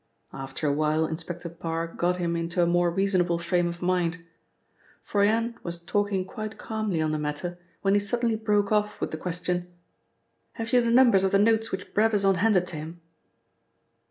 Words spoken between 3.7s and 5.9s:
mind. Froyant was